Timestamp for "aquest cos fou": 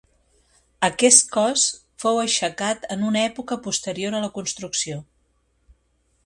0.87-2.21